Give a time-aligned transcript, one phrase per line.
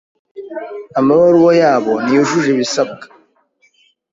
[0.99, 3.05] Amabaruwa yabo ntiyujuje ibisabwa.